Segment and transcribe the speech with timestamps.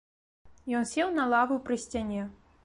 [0.79, 2.25] Ён сеў на лаву пры сцяне.